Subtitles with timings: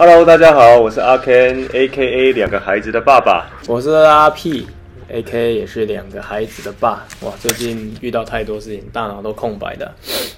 [0.00, 3.50] Hello，大家好，我是阿 Ken，A.K.A 两个孩子的爸爸。
[3.66, 7.04] 我是阿 P，A.K.A 也是两个孩子的爸。
[7.22, 9.92] 哇，最近遇到太多事情，大脑都空白的。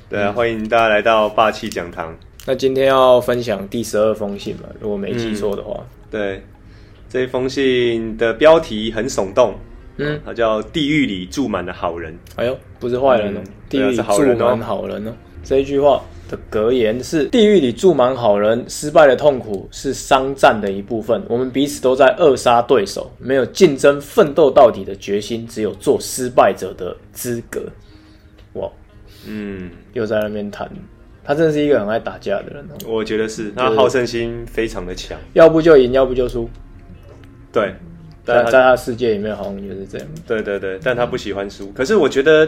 [0.08, 2.16] 对啊，欢迎大家来到霸气讲堂。
[2.46, 4.62] 那今天要分享第十二封信嘛？
[4.80, 5.78] 如果没记错的话。
[5.78, 6.42] 嗯，对，
[7.10, 9.54] 这封信的标题很耸动。
[9.98, 12.18] 嗯，它叫“地狱里住满了好人”。
[12.36, 14.02] 哎呦，不是坏人哦，嗯、地狱里住
[14.36, 15.12] 满好人哦。
[15.44, 21.20] 这一句话的格言是：“地狱里住满好人，失败的痛苦是商战的一部分。
[21.28, 27.62] 我们彼此都在扼杀对手，没有竞争奋斗到底的决心，只有做失败者的资格。”
[28.54, 28.70] 哇，
[29.26, 30.70] 嗯，又在那边谈，
[31.24, 32.64] 他真的是一个很爱打架的人。
[32.86, 36.48] 我觉得是，他好胜心非常的强，要不就赢，要不就输。
[37.52, 37.74] 对。
[38.22, 40.06] 在在他世界里面，好像就是这样。
[40.26, 41.72] 对对对，但他不喜欢输。
[41.72, 42.46] 可是我觉得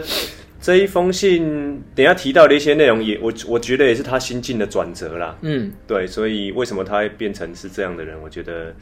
[0.63, 5.35] 这一封信，等一下提到的一些内容也，也我我觉得也是他心境的转折啦。
[5.41, 8.15] 嗯，对，所以为什么他会变成是这样的人？
[8.23, 8.73] 我觉得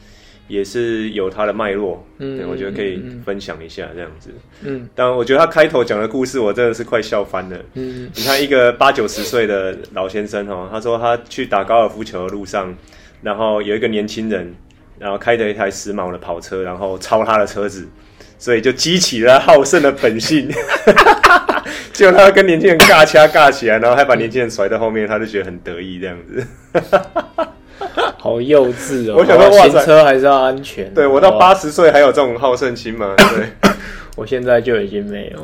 [0.46, 2.06] 也是有他的脉络。
[2.18, 4.30] 嗯，对，我觉得可以分享一下这样子。
[4.62, 7.58] 嗯，但我觉得他开头讲的故事，我真的是快笑翻了。
[7.74, 12.72] 嗯，你看一个八九十岁的老先生哦，他说他去打高尔夫球的路上，
[13.22, 14.54] 然后有一个年轻人。
[14.98, 17.88] 然后开着一台时髦的跑车，然后超他的车子，
[18.38, 20.48] 所以就激起了好胜的本性。
[21.94, 26.46] 结果他跟年轻人尬掐尬起来，然后还把年轻人甩在后面，他就觉得很得意这样子。
[28.18, 29.16] 好幼稚哦！
[29.18, 30.92] 我想说，哇塞，车还是要安全。
[30.94, 33.14] 对，我到八十岁还有这种好胜心吗？
[33.18, 33.70] 对，
[34.16, 35.38] 我现在就已经没有。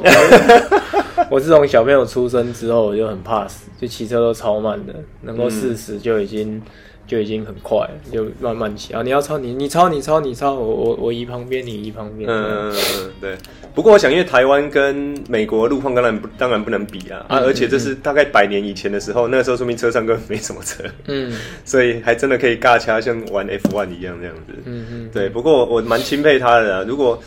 [1.28, 6.62] 我自从小朋友出生之后，我就很怕死，就骑车都超慢的，能够四十就已经。
[7.08, 9.02] 就已经很快了，就慢慢骑啊！
[9.02, 12.28] 你要超你，你超你超你超，我我我移旁边，你移旁边。
[12.30, 13.34] 嗯嗯对。
[13.74, 17.38] 不过我想，因为台湾跟美国路况当然不当然不能比啊啊！
[17.38, 20.84] 而且这是大概百年以前的时候，那个时候说明车上根本没什么车。
[21.06, 21.32] 嗯。
[21.64, 24.52] 所以还真的可以尬掐，像玩 F1 一样这样子。
[24.66, 25.10] 嗯嗯。
[25.10, 26.84] 对，不过我我蛮钦佩他的啊。
[26.86, 27.18] 如果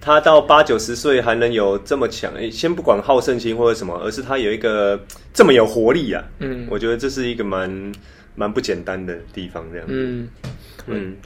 [0.00, 4.98] 他到八九十岁还能有这么强，诶，先不管好胜心或者什么，而是他有一个
[5.32, 6.24] 这么有活力啊。
[6.40, 6.66] 嗯。
[6.68, 7.92] 我觉得这是一个蛮。
[8.34, 9.86] 蛮不简单的地方，这样。
[9.88, 10.28] 嗯
[10.86, 11.16] 嗯，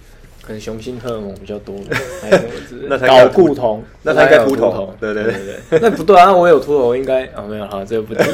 [0.43, 1.77] 可能雄性荷尔蒙比较多，
[2.21, 2.39] 还有？
[2.89, 4.95] 那才搞固酮，那他应该秃头。
[5.01, 5.33] 对对对
[5.71, 8.27] 对，那不对啊，我有秃头，应该啊没有哈，这个不对，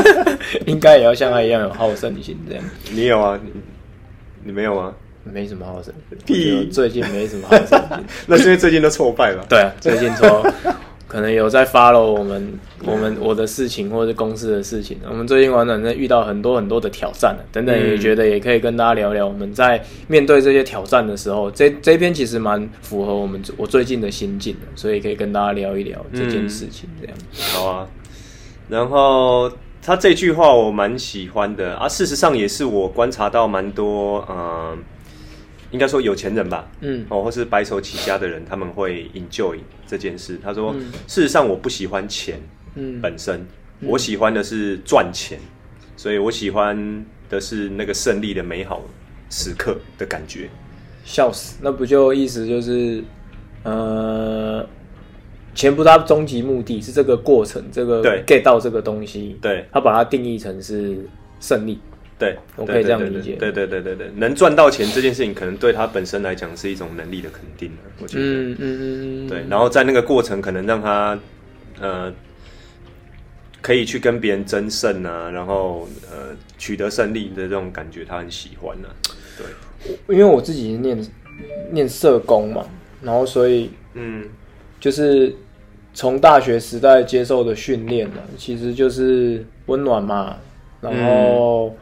[0.66, 2.64] 应该也要像他一样有好胜心这样。
[2.90, 3.38] 你有啊？
[4.44, 4.94] 你没有吗？
[5.24, 5.92] 没什么好胜
[6.26, 8.06] 心，最近没什么好胜心。
[8.28, 9.44] 那是因为最近都挫败了。
[9.48, 10.46] 对啊，最近挫。
[11.16, 27.16] 可能有在 follow 我们我们我的事情或者是公司的事情，我们最近玩转在遇到很多很多的挑战等等，也觉得也可以跟大家聊聊我们在面对这些挑战的时候，这这一篇其实蛮符合我们我最近的心境的，所以可以跟大家聊一聊这件事情这样。
[27.54, 27.88] 好啊，
[28.68, 29.50] 然后
[29.80, 34.76] 他这句话我蛮喜欢的啊，事实上也是我观察到蛮多嗯。
[35.76, 40.40] 应该说有钱人吧，嗯，哦，或是白手起家的人，他们会 enjoy 这件事。
[40.42, 42.40] 他说，嗯、事实上我不喜欢钱，
[42.76, 43.46] 嗯，本身，
[43.80, 45.38] 嗯、我喜欢的是赚钱，
[45.94, 48.80] 所以我喜欢的是那个胜利的美好
[49.28, 50.48] 时刻的感觉。
[51.04, 53.04] 笑死，那不就意思就是，
[53.64, 54.66] 呃，
[55.54, 61.06] 钱不是他终极目的，是这个过程，这个 get 到这个东西，对，他把它定义成是
[61.38, 61.78] 胜利。
[62.18, 63.36] 对，我可以这样理解。
[63.36, 67.70] 对对对对对，能赚到钱这件事情，可能对他本身来讲是一种能力的肯定。
[68.00, 69.44] 我觉得，嗯嗯嗯，对。
[69.50, 71.18] 然后在那个过程，可能让他
[71.78, 72.10] 呃
[73.60, 78.96] 可以去跟别人争胜啊，然后呃取得胜利的这种感觉，他很喜欢呢、啊。
[79.36, 80.98] 对，因为我自己念
[81.70, 82.64] 念社工嘛，
[83.02, 84.24] 然后所以嗯，
[84.80, 85.34] 就是
[85.92, 90.38] 从大学时代接受的训练呢，其实就是温暖嘛，
[90.80, 91.68] 然后。
[91.68, 91.76] 嗯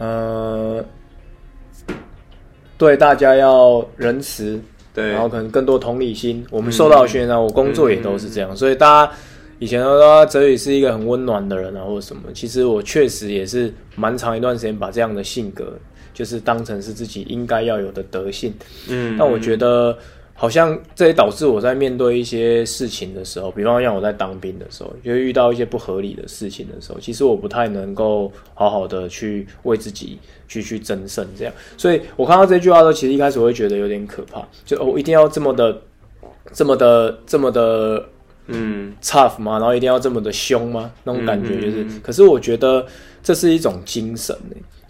[0.00, 0.84] 呃，
[2.76, 4.58] 对大家要仁慈，
[4.94, 6.44] 对，然后可能更多同理心。
[6.50, 9.12] 我们受到的训练，我工作也都是这样，所以大家
[9.58, 12.22] 以前都说哲宇是一个很温暖的人啊，或者什么。
[12.32, 15.78] 其实我确实也是蛮长一段时间把这样的性格，
[16.14, 18.52] 就是当成是自己应该要有的德性。
[18.88, 19.96] 嗯，但我觉得。
[20.40, 31.52] 好像这也导致我在面对一些事情的时候，比方像我在当兵的时候，就会遇到一些不合理的事情的时候，其实我不太能够好好的去为自己去去争胜这样。
[31.76, 35.82] 所以我看到这句话的时候，其实一开始我会觉得有点可怕，就我、哦、一定要这么的、
[36.54, 38.02] 这么的、这么的，
[38.46, 39.58] 嗯，tough 吗？
[39.58, 40.90] 然后一定要这么的凶吗？
[41.04, 42.86] 那种感觉就是，嗯嗯嗯，可是我觉得
[43.22, 44.34] 这是一种精神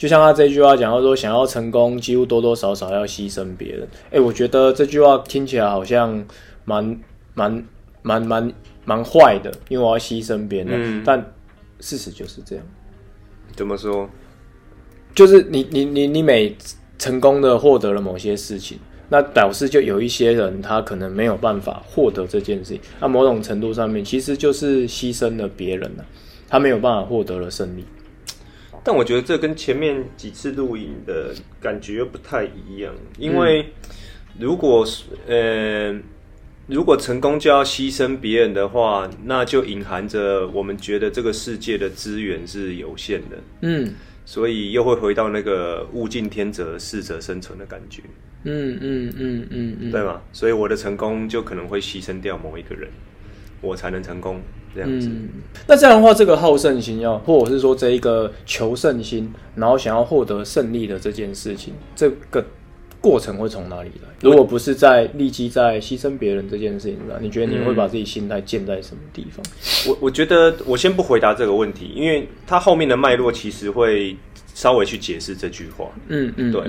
[0.01, 3.87] 就像他这句话讲到说，想要成功，几乎多多少少要牺牲别人。
[4.05, 6.25] 哎、欸，我觉得这句话听起来好像
[6.65, 6.99] 蛮
[7.35, 7.63] 蛮
[8.01, 8.53] 蛮蛮
[8.87, 10.71] 蛮坏的，因为我要牺牲别人。
[10.73, 11.23] 嗯、但
[11.81, 12.65] 事实就是这样。
[13.55, 14.09] 怎么说？
[15.15, 16.57] 就是你你你你每
[16.99, 18.79] 成功的获得了某些事情，
[19.11, 26.07] 那表示就有一些人他可能没有办法获得这件事情，那某种程度上面其实就是牺牲了别人了，
[26.49, 27.85] 他没有办法获得了胜利。
[28.83, 33.67] 但我觉得这跟前面几次录影的感觉又不太一样，因为
[34.39, 34.87] 如果
[35.27, 35.93] 呃，
[36.67, 43.93] 如果成功就要牺牲别人的话，那就隐含着我们觉得这个世界的资源是有限的，嗯，
[44.25, 48.03] 所以又会回到那个物竞天择、适者生存的感觉，
[48.45, 50.23] 嗯嗯嗯嗯嗯，对吗？
[50.33, 52.89] 所以我的成功就可能会牺牲掉某一个人，
[53.61, 54.41] 我才能成功。
[54.73, 55.29] 这样子，嗯，
[55.67, 62.45] 那这样的话，这个好胜心要，或者是说这一个求胜心，然后想要获得胜利的这件事情，这个
[63.01, 64.09] 过程会从哪里来？
[64.21, 69.45] 如果不是在立即在牺牲别人这件事情上，你觉得你会把自己心态建在什么地方？
[69.89, 74.17] 我我觉得我先不回答这个问题，因为它后面的脉络其实会
[74.55, 75.89] 稍微去解释这句话。
[76.07, 76.63] 嗯嗯，对。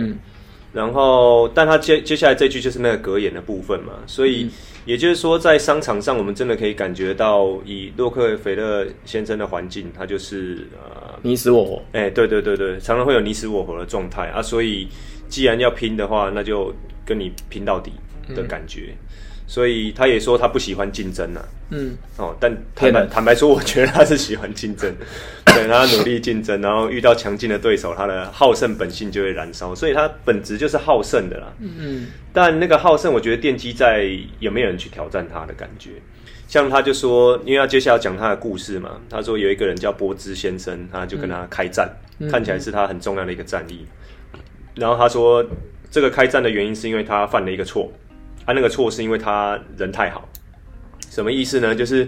[0.74, 4.50] 然后，但他接接下来这句就是那个格言的部分嘛，所以。
[4.86, 14.42] 嗯也就是说，在商场上，我们真的可以感觉到，以洛克菲勒先生的环境，他就是呃你死我活，哎、欸，对对对对，常常会有你死我活的状态啊。
[14.42, 14.88] 所以，
[15.30, 16.74] 既然要拼的话，那就
[17.06, 17.92] 跟你拼到底
[18.36, 18.96] 的感觉。
[19.52, 24.90] 嗯所以他也说他不喜欢竞争呐、啊，嗯，哦，但坦白坦白说，我觉得他是喜欢竞争，
[25.44, 35.90] 对，他努力竞争，然后遇到强劲的对手，他的好胜本性就会燃烧，所以他本质就是好胜的啦，嗯，但那个好胜，我觉得奠基在有没有人去挑战他的感觉，
[36.48, 41.90] 像他就说，因为他接下来讲他的故事嘛，他说有一个人叫波兹先生，他就跟他开战，
[42.20, 43.86] 嗯、看起来是他很重要的一个战役，
[44.76, 45.46] 然后他说
[45.90, 47.92] 这个开战的原因是因为他犯了一个错。
[48.54, 50.28] 那个错是因为他人太好，
[51.10, 51.76] 什么意思呢？
[51.76, 52.08] 就是，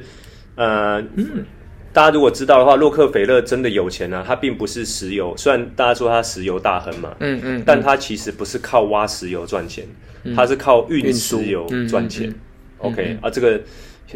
[0.55, 1.45] 呃，嗯、
[1.91, 4.23] 大家如果知道的话，洛克菲勒真的有钱呢、啊。
[4.27, 9.85] 他并不是石油，虽然大家说他石油大亨嘛，嗯嗯，嗯但他其实不是靠挖石油赚钱，
[10.23, 12.33] 嗯、他是靠运石油赚钱。
[12.77, 13.59] OK，啊，这个。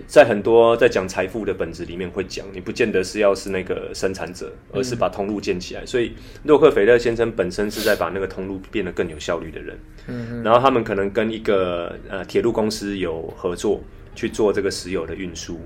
[0.05, 5.85] 在很多在讲财富的本质里面会讲，你不见得是要是那个生产者，而是把通路建起来。
[5.85, 6.13] 所以
[6.43, 9.79] 洛克菲勒先生本身是在把那个通路变得更有效率的人。
[10.07, 13.81] 嗯，然后他们可能跟一个呃铁路公司有合作
[14.13, 15.59] 去做这个石油的运输，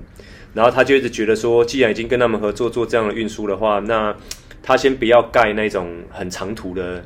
[0.54, 4.16] 然后他就一直觉得说，既然已经跟他们合作做这样的运输的话，那
[4.62, 7.04] 他先不要盖那种很长途的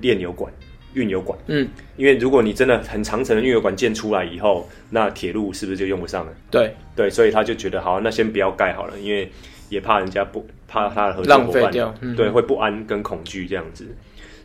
[0.00, 0.52] 炼油管。
[0.94, 6.32] 运油管，嗯，因为如果你真的很长程的运油管建出来以后，那铁路是不是就用不上了？
[6.50, 6.74] 对。
[6.96, 9.30] 对，所以他就觉得好，那先不要盖好了，因为
[9.68, 13.86] 也怕人家不怕他的合作伙伴，掉嗯、对，会不安跟恐惧这样子，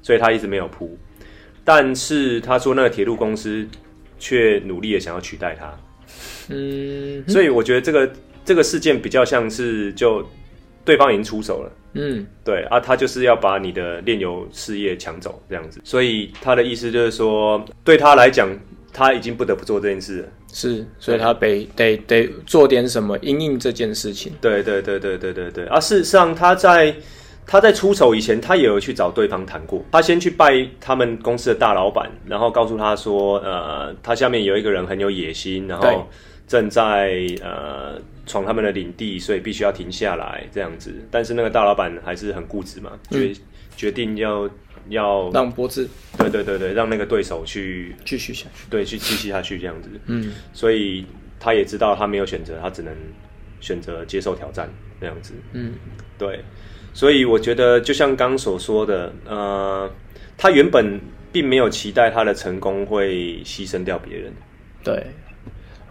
[0.01, 0.97] 所以他一直没有铺。
[1.63, 3.67] 但是他说那个铁路公司
[4.19, 5.73] 却努力的想要取代他，
[6.49, 8.09] 嗯，所以我觉得这个
[8.45, 10.25] 这个事件比较像是就
[10.85, 11.71] 对方已经出手了。
[11.97, 18.49] 嗯，对啊，他就是要把你的炼油事业抢走这样子，所以他的意思就是说，对他来讲，
[18.93, 20.27] 他已经不得不做这件事了。
[20.51, 24.33] 是，所以他得得得做点什么因应这件事情。
[24.41, 25.79] 对对对对对对对啊！
[25.79, 26.93] 事实上，他在
[27.47, 29.83] 他在出手以前，他也有去找对方谈过。
[29.91, 36.05] 他先去拜他们公司的大老板，然后告诉他说，呃，他下面有一个人很有野心，然后
[36.45, 38.01] 正在呃。
[38.25, 40.93] 闯他们的领地，所以必须要停下来这样子。
[41.11, 43.35] 但是那个大老板还是很固执嘛，决、嗯、
[43.75, 44.49] 决定要
[44.89, 49.89] 要让波子，对对对对，让那个对手去继续下去，对，去继续下去这样子。
[50.07, 51.05] 嗯，所以
[51.39, 52.93] 他也知道他没有选择，他只能
[53.61, 55.33] 选择接受挑战这样子。
[55.53, 55.73] 嗯，
[56.17, 56.39] 对。
[56.93, 59.91] 所以我觉得，就像刚所说的，呃，
[60.37, 60.97] 他原本
[61.29, 64.31] 并没有期待他的成功会牺牲掉别人。
[64.81, 65.05] 对。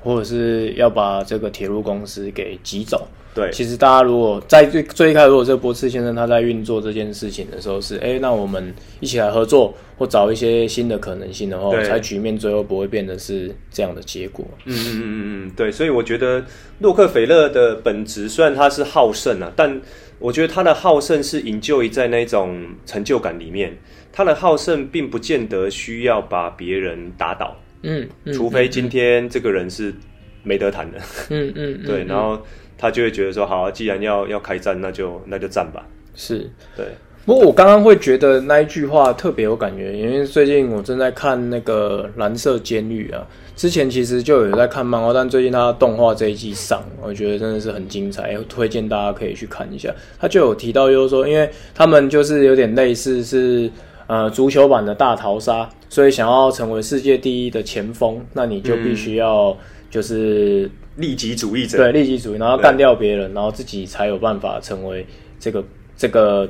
[0.05, 3.09] 或者是要把这个铁路公司给挤走。
[3.35, 14.47] 对，其实大家如果在最最一开始，如果这个波茨先生他在运作这件事情的时候是，哎，那我们一起来合作，或找一些新的可能性的话，对才局面最后不会变得是这样的结果。
[14.67, 16.45] 嗯嗯嗯嗯嗯，对，所以我觉得
[16.79, 19.81] 洛克菲勒的本质虽然他是好胜啊，但
[20.21, 23.77] 我觉得他的好胜是 enjoy 在那种成就感里面，
[24.13, 27.57] 他的好胜并不见得需要把别人打倒。
[27.85, 29.95] 嗯，嗯，除非今天这个人是
[30.43, 30.99] 没得谈的，
[31.29, 32.41] 嗯嗯，嗯对，然后
[32.79, 35.87] 他就会觉得说，好，既然要要开战，那就那就战吧。
[36.15, 36.87] 是，对。
[37.27, 43.27] 不过我刚刚会觉得那一句话特别有感觉，因为最近我正在看那个《蓝色监狱》啊，
[43.57, 49.91] 之前其实就有在看漫画，但最近他动画这一季上，我觉得真的是很精彩，推荐大家可以去看一下。
[50.19, 53.71] 他就有提到，就是说，因为他们就是有点类似是。
[54.07, 59.57] 呃，足球版的大逃杀，所以想要成为世界第一的前锋，那你就必须要
[59.91, 65.07] 就是利己主义者，对，利己主义，然后干掉别人，然后自己才有办法成为
[65.39, 65.65] 这个
[65.97, 66.49] 这个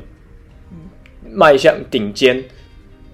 [1.30, 2.42] 迈向顶尖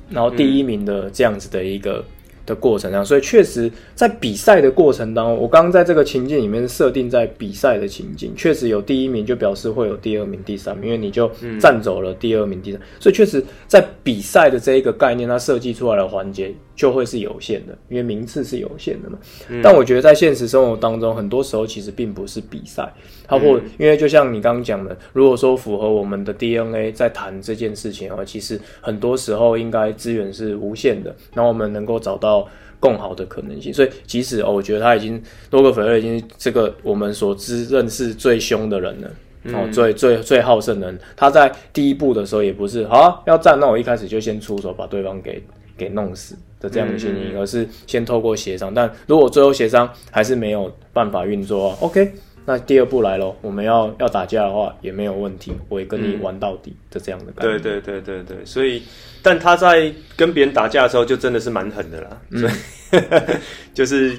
[0.08, 2.04] 然后第一名的这样子的一个。
[2.46, 11.30] 的过程上，所以确实在比赛的过程当中，我刚刚在这个情境里面设定在比赛的情境，确实有第一名就表示会有第二名、第三名，因为你就
[11.60, 19.18] 占走了第二名、第三，所以确实在比赛的这一个概念，它设计出来的环节就会是有限的，因为名次是有限的嘛。
[19.62, 22.92] 但我觉得在现实生活当中，很多时候其实并不是比赛，
[23.30, 32.46] 它或因为就像你刚刚讲的，如果说符合我们的 DNA 在谈这件事情的话，其实很多时候应该资源是无限的，然后我们能够找到。
[32.82, 39.08] 更好的可能性，所以即使哦，我觉得他已经洛克菲勒已经这个我们所知认识最凶的人了，
[39.48, 45.42] 哦，嗯、最最最好胜的人，他在第一步的时候也不是好啊，要战，那我一开始就先出手把对方给
[45.76, 52.10] 给弄死的这样的心情，而是先透过协商，但如果最后协商还是没有办法运作，OK。
[52.46, 57.58] 那第二步来喽，我们要要打架的话也没有问题，我也跟你玩到底的这样的感觉。
[57.58, 58.82] 对对对对对，所以，
[59.22, 62.52] 但他在跟别人打架的时候，就真的是蛮狠的啦，所以、
[62.90, 63.40] 嗯、
[63.72, 64.18] 就是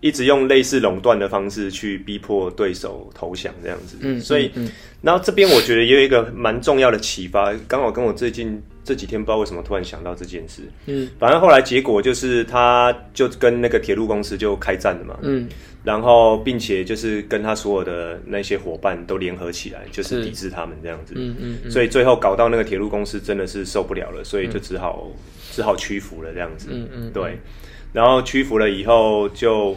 [0.00, 3.96] 一直用类似垄断的方式去逼迫对手投降这样子。
[4.00, 10.62] 嗯，所以，嗯嗯、然后这边我觉得也有一个蛮重要的启发，刚好跟我最近这几天不知道为什么突然想到这件事。
[10.86, 15.18] 嗯，反正后来结果就是，他就跟那个铁路公司就开战了嘛。
[15.22, 15.48] 嗯。
[15.82, 21.14] 然后，并且就是跟他所有的那些伙伴都联合起来，就是抵制他们这样子。
[21.16, 21.58] 嗯嗯。
[21.64, 25.20] 嗯，所以最后搞到那个铁路公司真的是受不了了，所以就只好、嗯、
[25.52, 26.68] 只好屈服了这样子。
[26.70, 27.06] 嗯嗯。
[27.06, 27.38] 嗯对。
[27.94, 29.76] 然后屈服了以后就，就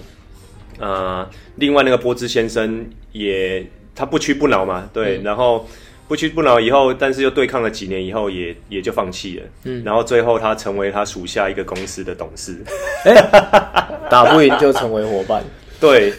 [0.79, 5.19] 呃，另外那个波兹先生也他不屈不挠嘛，对。
[5.19, 5.65] 嗯、然后
[6.07, 9.43] 不屈不挠以后，但是又对抗了几年以后也，也也就放弃了。
[9.63, 9.83] 嗯。
[9.83, 12.63] 然后最后他成为他属下一个公司的董事。
[13.05, 13.13] 欸、
[14.09, 15.43] 打不赢就成为伙伴。
[15.79, 16.13] 对，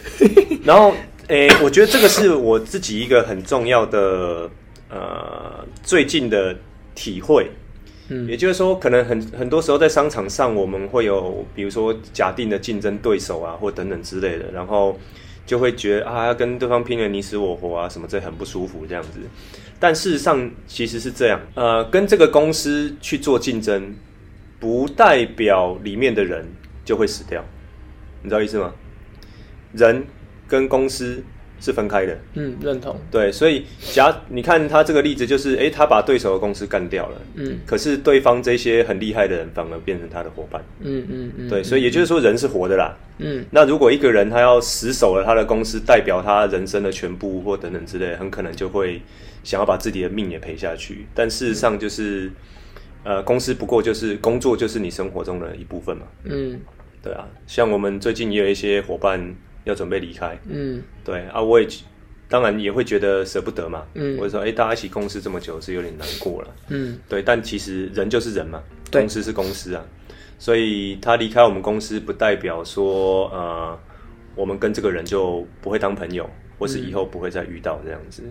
[0.63, 0.93] 然后
[1.27, 4.47] 诶，我觉得这个是我自己一个很重要的
[4.89, 6.55] 呃最近的
[6.93, 7.49] 体会，
[8.09, 14.99] 嗯，也就是说，可能很很多时候在商场上，我们会有比如说假定的竞争对手啊，或等等之类的，然后
[15.47, 19.19] 就会觉得啊，要跟对方拼了你死我活啊，什么这很不舒服这样子。
[19.79, 23.95] 但事实上其实是这样，呃，跟这个公司去做竞争，
[24.59, 26.47] 不代表里面的人
[26.83, 27.43] 就会死掉，
[28.23, 28.73] 你知道意思吗？
[29.73, 30.05] 人
[30.47, 31.23] 跟公司
[31.59, 32.95] 是分开的，嗯，认同。
[33.09, 49.01] 对，所以假你看他这个例子，就是，诶，他把对手的公司干掉了，嗯，可是对方这些很厉害的人反而变成他的伙伴，嗯嗯嗯，对，所以也就是说人是活的啦，嗯，那如果一个人他要死守了他的公司，代表他人生的全部或等等之类，很可能就会
[49.43, 51.07] 想要把自己的命也赔下去。
[51.15, 52.27] 但事实上就是，
[53.05, 56.59] 嗯、呃，公司不过就是工作，就是你生活中的一部分嘛，嗯，
[57.01, 59.35] 对啊，像我们最近也有一些伙伴。
[59.65, 61.67] 要准备离开，嗯，对啊，我也
[62.27, 69.85] 当然也会觉得舍不得嘛，嗯，我就说，哎，大家一起共事这么久是有点难过了，嗯，对，但其实人就是人嘛，公司是公司啊，
[70.39, 73.77] 所以他离开我们公司不代表说，呃，
[74.35, 78.23] 我们跟这个人就不会当朋友，或是以后不会再遇到这样子，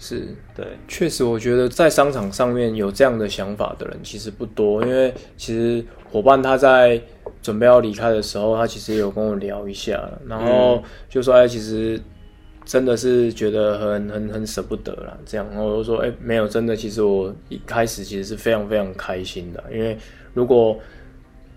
[0.00, 0.26] 是
[0.56, 7.00] 对，确实，我觉得在商场上面有这样的想法的人其实不多，因为其实伙伴他在。
[7.42, 11.98] 准备要离开的时候，他其实有跟我聊一下，然后就说：“哎，其实
[12.66, 19.96] 真的是觉得很很很舍不得啦。”这样，然后我就说：“哎，没有，真的，其实我一开始其实是非常非常开心的，因为
[20.34, 20.78] 如果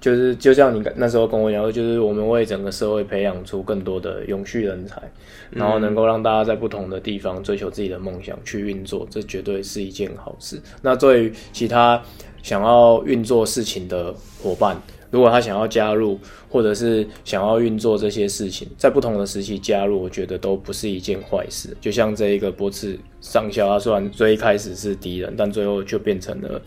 [0.04, 5.02] 就是就像你那时候跟我讲，就是我们为整个社会培养出更多的永续人才，
[5.50, 10.62] 然后能够让大家在不同的地方追求自己的梦想去运作，这绝对是一件好事。
[10.82, 12.04] 那对于其他
[12.42, 14.76] 想要运作事情的伙伴。”
[15.14, 16.20] 如果他想要加入，
[16.50, 21.70] 或者是想要运作这些事情，在不同的时期加入，我觉得都不是一件坏事。
[21.80, 26.60] 就像这一个波茨上校，他虽然最一开始是敌人，但最后就变成了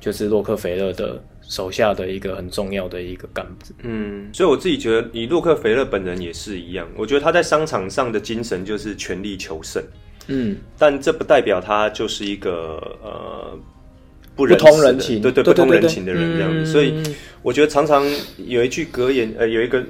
[0.00, 3.66] 就是洛克菲勒的手下的一个很重要的一个干部。
[3.82, 6.88] 嗯，所以我自己觉得，以洛克菲勒本人也是一样。
[6.96, 9.82] 我觉得他在商场上的精神就是全力求胜。
[10.28, 13.58] 嗯，但这不代表他就是一个呃。
[14.34, 17.02] 不，不通人情，对对，不通人情的人这样子，嗯、所以
[17.40, 18.04] 我觉得常常
[18.36, 19.82] 有一句格言，呃，有一个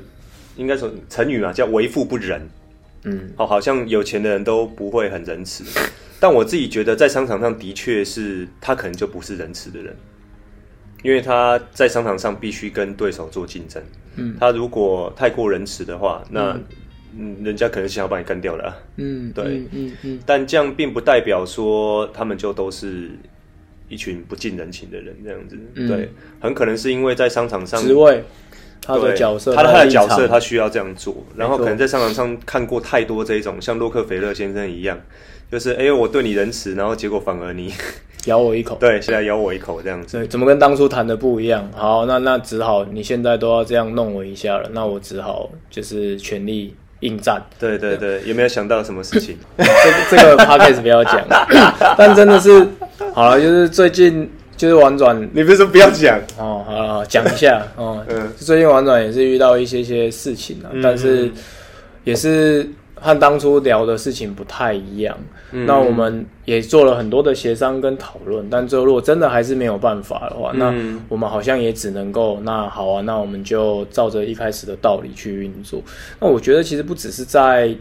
[0.54, 2.40] 应该说成语嘛，叫为富不仁。
[3.02, 5.64] 嗯，好，好像有钱的人都不会很仁慈，
[6.20, 9.96] 但我自己觉得在商场上的确是他可能就不是仁慈的人，
[11.06, 13.80] 因为他在商场上必须跟对手做竞争。
[14.16, 16.58] 嗯，他如果太过仁慈的话，那
[17.16, 18.76] 嗯，人家可能想要把你干掉了。
[18.96, 23.10] 嗯，对，嗯嗯，嗯，但这样并不代表说他们就都是。
[23.88, 26.10] 一群不近人情的人，这样子，嗯、对，
[26.40, 28.20] 很可能是因为在商场上职位，
[28.82, 34.98] 他的角色，他的他的角色，他需要这样做，然后可能在商场上看过太多这种，像洛克菲勒先生一样，
[35.52, 37.72] 就是哎、欸，我对你仁慈，然后结果反而你
[38.26, 38.76] 咬我一口。
[38.78, 40.18] 对，现在咬我一口这样子。
[40.18, 41.68] 对，怎么跟当初谈的不一样？
[41.74, 47.42] 好，那那只好你现在都要这样弄我一下了，那我只好就是全力应战。
[47.58, 49.36] 对对对，有没有想到什么事情？
[49.58, 51.24] 这这个 podcast 不要讲，
[51.98, 52.66] 但真的是
[53.14, 56.64] 好了，就是最近就是玩转，你不是说不要讲哦？
[56.66, 58.04] 好了，讲一下哦。
[58.08, 61.30] 嗯，最近玩转也是遇到一些些事情啊，嗯、但是
[62.04, 62.68] 也是。
[62.98, 65.16] 和当初聊的事情不太一样，
[65.52, 75.82] 嗯、那我们也做了很多的协商跟讨论，但最后如果真的还是没有办法的话，嗯、那我们好像也只能够，那好啊，那我们就照着一开始的道理去运作。
[76.18, 77.74] 那我觉得其实不只是在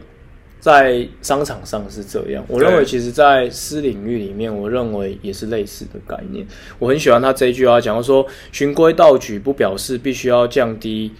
[0.60, 6.46] 在商场上是这样，我认为其实在私领域里面，我认为也是类似的概念。
[6.78, 11.10] 我很喜欢他这一句话讲说，循规蹈矩不表示必须要降低。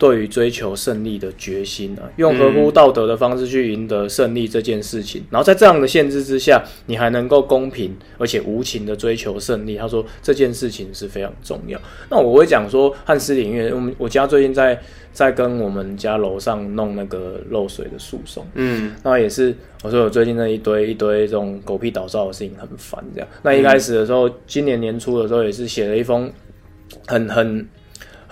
[0.00, 9.76] 对于追求胜利的决心啊，用合乎道德的方式去赢得胜利这件事情，嗯、然后在这样的限制之下，你还能够公平而且无情的追求胜利。
[9.76, 11.78] 他说这件事情是非常重要。
[12.08, 14.80] 那我会讲说，汉斯领域，我们我家最近在
[15.12, 23.28] 在跟我们家楼上弄那个漏水的诉讼，嗯，那也是我说我最近那一堆一堆这种狗屁倒灶的事情很烦，这样。
[23.42, 26.32] 那一开始的时候，嗯、今年年初的时候也是写了一封
[27.06, 27.68] 很很。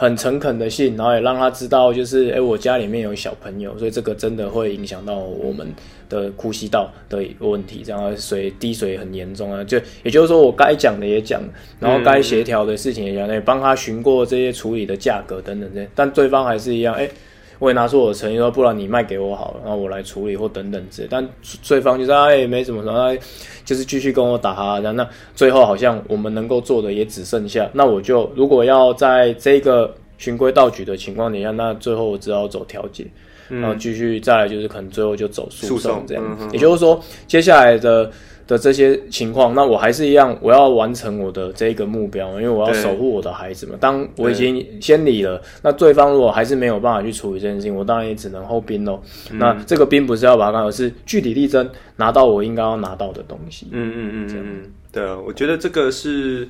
[0.00, 5.66] 很诚恳的信，然后也让他知道，就是哎、欸，我家里面有小朋友，所以这个真的会影响到我们
[6.08, 9.64] 的呼吸道的一个问题，这样水滴水很严重啊。
[9.64, 11.42] 就也就是说，我该讲的也讲，
[11.80, 17.10] 然后该协调的事情也讲，也帮他询过这些处理的价格等等这些，但对方还是一样，哎、欸，
[17.58, 21.08] 我也拿出我的诚意说，不然你卖给我好了，然后我来处理或等等之类。
[21.10, 21.28] 但
[21.66, 23.16] 对方就是哎，没什么什么，
[23.64, 24.92] 就是继续跟我打哈哈。
[24.92, 33.06] 那最后好像我们能够做的也只剩下，那我就如果要在这个循规蹈矩的情况底下，那最后我只好走调解，
[33.48, 36.50] 嗯、然后继续再来就是可能最后就走诉讼这样。
[36.52, 38.10] 也就是说，接下来的
[38.48, 43.72] 的这些情况，那我还是一样，我要完成我的这个目标，因为我要守护我的孩子嘛。
[43.72, 49.02] 对当我已经先离了，那对方如果还是没有办法去处理这件事情，我当然也只能后兵喽。
[49.30, 53.68] 嗯、那这个兵不是要把它干，而是据理力争，拿到我应该要拿到的东西。
[53.70, 56.48] 嗯嗯嗯嗯嗯，对啊，我觉得这个是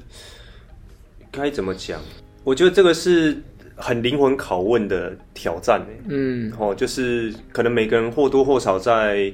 [1.33, 2.01] 该怎么讲？
[2.45, 3.37] 我觉得这个是
[3.75, 5.85] 很灵魂拷问的挑战。
[6.07, 9.33] 嗯，哦，就是可能每个人或多或少在。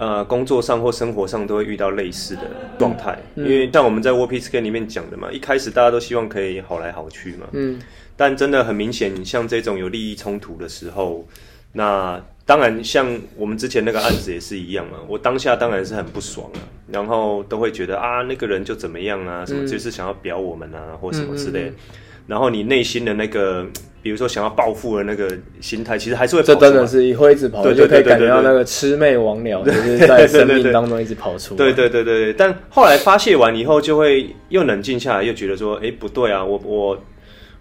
[0.00, 7.78] 呃，工作上或生活上都会遇到类似的状态，嗯、因为像我们在 Peace Game 里面讲的嘛，一开始大家都希望可以好来好去嘛，嗯，
[8.16, 11.28] 但真的很明显，像这种有利益冲突的时候，
[11.74, 16.60] 那当然像我们之前那个案子也是一样嘛，我当下当然是很不爽啊，
[16.90, 21.94] 然后都会觉得啊，那个人就怎么样啊，什么就是想要表我们啊，或什么之类的，嗯嗯嗯。
[22.26, 23.66] 然后你内心的那个。
[24.02, 26.58] 比如说想要报复的那个心态，其实还是会跑出来。
[26.58, 31.58] 这真的是会一直跑，对就可以感觉到那个魑魅魍魉， 就是在生命当中一直跑出来。
[31.58, 36.98] 对对对对对，但后来发泄完以后，就会又冷静下来，又觉得说，哎，不对啊，我我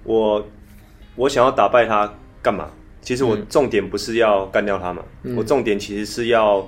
[0.03, 0.47] 我
[1.15, 2.69] 我想要打败他干嘛？
[3.01, 6.67] 其实我重点不是要干掉他嘛，嗯、我重点其实是要。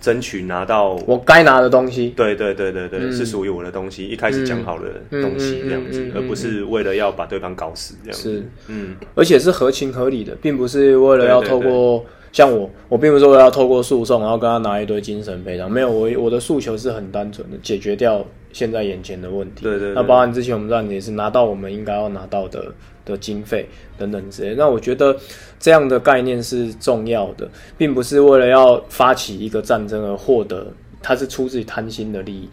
[0.00, 4.06] 争取拿到我该拿的东西，对对对对对，嗯、是属于我的东西。
[4.08, 4.88] 一开始讲好的
[5.20, 8.32] 东西这样子，而不是为了要把对方搞死这样子。
[8.36, 15.70] 是，嗯，而且是合情合理的，并不是为了要透过像我，我并不是为了要透过诉讼，然后跟他拿一堆精神赔偿。
[15.70, 19.64] 没有，我我的诉求是很单纯的，解决掉现在眼前的问题。
[19.64, 22.72] 对对，对，那包含之前我们让你也是拿到我们应该要拿到的。
[23.10, 23.68] 的经费
[23.98, 25.16] 等等之类，那我觉得
[25.58, 30.66] 这样的概念是重要的，并不是为了要发起一个战争而获得，
[31.02, 32.48] 它是出自于贪心的利益。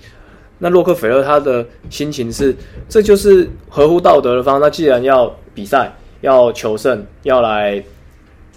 [0.60, 2.56] 那洛克菲勒他的心情是，
[2.90, 4.60] 这就是合乎道德的方。
[4.60, 7.84] 那既然要比赛，要求胜，要来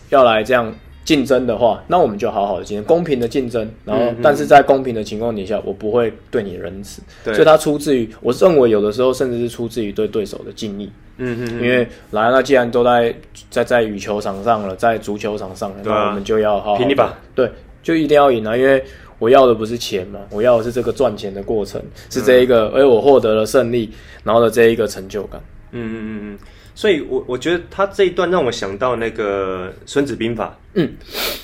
[0.08, 0.74] 要来这样。
[1.04, 3.68] 竞争的话，那我们就好好的竞争，公平的竞争。
[3.84, 7.02] 然后，但是在公平的情况底下，我不会对你仁慈。
[7.24, 10.90] 对所以，它出自于，我认为有的时候甚至是出自于对对手的敬意。
[11.16, 11.62] 嗯嗯。
[11.62, 13.14] 因为来，那既然都在
[13.50, 17.18] 在在羽球场上了，在足球场上了，那我们就要好好拼一把。
[17.34, 17.50] 对，
[17.82, 18.56] 就一定要赢啊！
[18.56, 18.82] 因为
[19.18, 23.90] 我要的不是钱嘛，我要的是这个赚钱的过程，是这一个，而我获得了胜利，
[24.22, 25.40] 然后的这一个成就感。
[25.72, 26.38] 嗯嗯嗯嗯。
[26.80, 30.90] 所以我，我我觉得他这一段让我想到那个《孙子兵法》嗯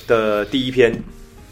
[0.07, 1.03] 的第一篇，嗯、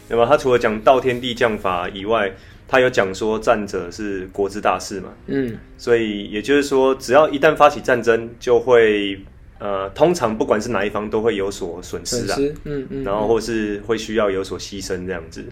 [0.09, 0.25] 对吧？
[0.25, 2.33] 他除了讲道天地将法以外，
[2.67, 5.09] 他有讲说战者是国之大事嘛。
[5.27, 9.21] 嗯，所以也就是说，只要一旦发起战争，就会
[9.59, 12.35] 呃，通常不管是哪一方都会有所损失啊。
[12.39, 15.45] 嗯嗯，嗯然后或是会需要有所牺牲这样子。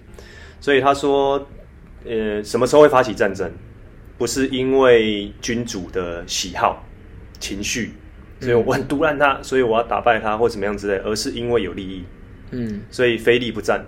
[0.60, 1.48] 所以他说，
[2.04, 3.52] 呃，什么时候会发起战争？
[4.18, 6.84] 不是因为君主的喜好、
[7.40, 7.92] 情绪。
[8.44, 12.04] 所以我很毒烂他，所以我要打败他或怎么样之类，而是因为有利益，
[12.52, 13.86] 嗯，所以非利不战，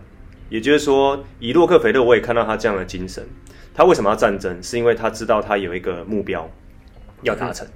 [0.50, 3.24] 也就是说，以洛克菲勒，我也看到他这样的精神。
[3.74, 4.64] 他为什么要战争？
[4.64, 6.50] 是因为他知道他有一个目标
[7.24, 7.68] 要达成。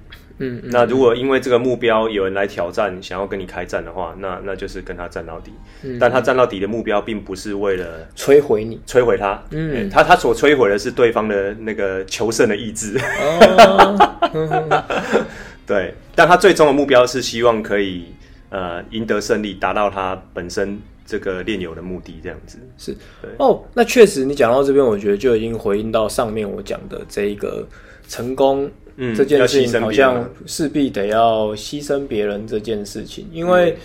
[0.42, 5.52] 嗯，嗯，那如果因为这个目标有人来挑战，想要跟你开战的话，那那就是跟他战到底。
[5.82, 9.38] 嗯，但他战到底的目标，并不是为了摧毁你，摧毁他。
[9.50, 12.98] 嗯，欸、他他所摧毁的是对方的那个求胜的意志。
[12.98, 13.98] 哦、
[15.70, 18.06] 对，但他最终的目标是希望可以
[18.48, 22.92] 呃赢得胜利，达到他本身这个练友的目的，这样子是。
[23.22, 27.64] 对哦，那确实你讲到这边，我觉得就已经回应到上面我讲的这一个
[28.08, 28.68] 成功。
[28.96, 33.78] 嗯，这件事情好像势必得要牺牲别人这件事情，因为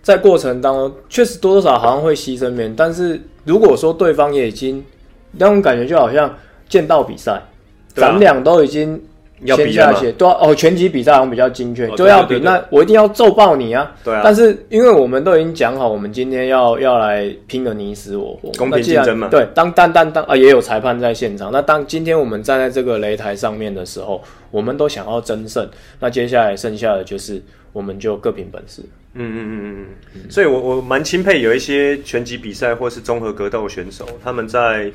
[0.00, 4.82] 在过程当中确实多多少少好像会牺牲别人，但是如果说对方也已经
[5.32, 6.34] 那种感觉，就好像
[6.66, 7.42] 剑道比赛，
[7.94, 8.98] 咱俩都已经。
[9.44, 12.38] 要比下去，对哦，拳击比赛好像比较精确，就要比。
[12.38, 13.94] 那我一定要揍爆你啊！
[14.02, 14.22] 对啊。
[14.24, 19.28] 但是因为我们都已经讲好，我们今天要要来拼个你死我活，公平竞争嘛。
[19.28, 21.52] 对，当当当当啊，也有裁判在现场。
[21.52, 25.68] 那当今天我们站在这个擂台上面的时候，我们都想要争胜。
[26.00, 28.82] 那接下来剩下的就是，我们就各凭本事。
[29.12, 30.30] 嗯嗯嗯嗯嗯。
[30.30, 34.90] 所以我我蛮钦佩有一些拳击比赛或是综合格斗选手，他们在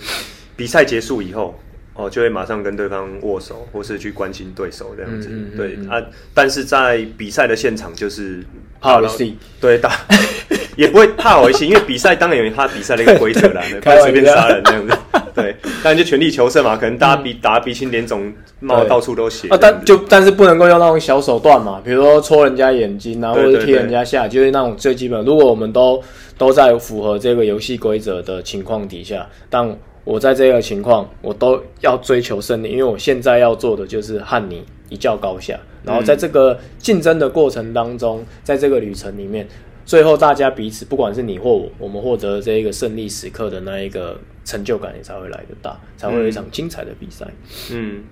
[0.56, 1.54] 比赛结束以后。
[2.00, 5.28] 哦，就会马上跟对方握手，或是去关心对手这样子。
[5.30, 6.02] 嗯嗯嗯、对啊，
[6.34, 8.42] 但是在比赛的现场就是
[8.80, 9.92] 怕了心，对打
[10.78, 14.98] 也不会怕我一些，因为比赛当然有他比赛的一个规则啦， 不要随便杀人这样子。
[15.36, 19.58] 对，当然就全力求胜嘛，可能大家比、嗯、打鼻青脸肿，冒到处都血啊。
[19.60, 25.24] 但就但是不能够用那种小手段嘛，比如说戳人家眼睛啊，或者踢人家下，就是那种最基本。
[25.26, 26.02] 如果我们都
[26.38, 35.60] 都在符合这个游戏规则的情况底下，但我在这个情况，我都要追求胜利，因为我现在要做的就是和你一较高下。
[35.84, 39.48] 然后在这个竞争的过程当中，在这个旅程里面，
[39.86, 47.28] 最后大家彼此，不管是你或我，我们获得这一个胜利时刻的那一个成就感也才会来得大，才会有一场精彩的比赛。
[47.72, 48.04] 嗯，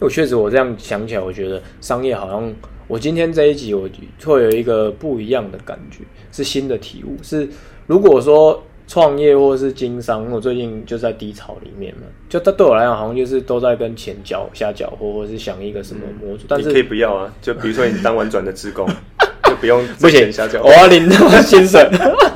[0.00, 2.52] 我确实我这样想起来，我觉得商业好像，
[2.88, 3.88] 我今天这一集我
[4.24, 7.16] 会有一个不一样的感觉，是新的体悟。
[7.22, 7.48] 是
[7.86, 8.62] 如果说。
[8.92, 16.44] 创业或是经商，我最近就在低潮里面嘛，就他对我来讲，好像就是都在跟钱搅瞎搅和，或者是想一个什么模组。
[16.46, 18.86] 但是你可以不要啊， 就比如说你当完转的职工，
[19.48, 20.60] 就不用不行瞎搅。
[20.62, 21.88] 我要领那么薪水，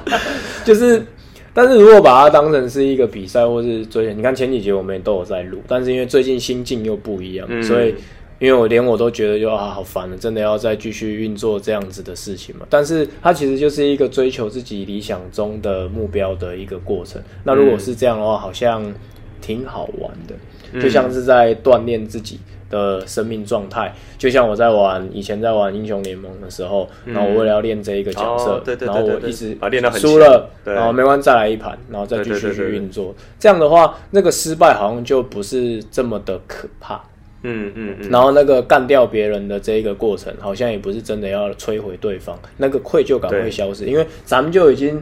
[0.65, 1.05] 就是，
[1.53, 7.95] 但是如果把它当成是一个比赛，或是追，你看前几集我们也都有在录，但是因为最近心境又不一样，嗯、所以。
[8.39, 12.67] 因为我连我都觉得就啊好烦了，真的要再继续运作这样子的事情嘛？
[12.69, 17.23] 但是它其实就是一个追求自己理想中的目标的一个过程。
[17.45, 18.85] 那如果是这样的话，好像
[19.41, 23.95] 挺好玩的，就像是在锻炼自己的生命状态。
[24.19, 29.57] 就像我在玩以前在玩英雄联盟的时候，然后我为了要练这一个角色，然后我一直
[29.99, 33.15] 输了，然后没关系再来一盘，然后再继续去运作。
[33.39, 37.03] 这样的话，那个失败好像就不是这么的可怕。
[37.49, 45.01] 嗯嗯嗯，然后那个干掉别人的这一个过程，好像也不是真的要摧毁对方，那个愧疚感会消失，因为咱们就已经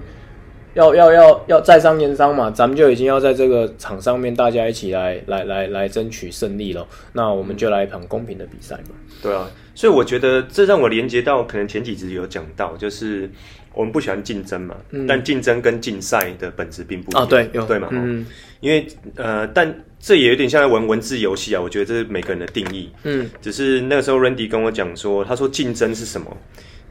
[0.74, 8.94] 要要要要在商言商嘛，咱们就已经要在这个场上面大家一起来来来来争取胜利了，那我们就来一场公平的比赛嘛。
[9.22, 13.30] 对啊，所以我觉得这让我连接到可能前几集有讲到，就是
[13.72, 18.26] 我们不喜欢竞争嘛，嗯、但竞争跟竞赛的本质并不一样，哦、对对嘛，嗯，
[18.60, 19.74] 因为呃，但。
[20.04, 22.90] 这也有点像在玩文字游戏啊，我觉得这是每个人的定义。
[23.04, 26.36] 嗯，只是那个时候 Randy 跟我讲说，他说竞争是什么？